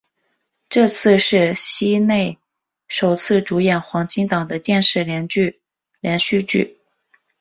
[0.67, 2.39] 这次是西内
[2.87, 5.29] 首次主演黄金档的电视连
[6.19, 6.79] 续剧。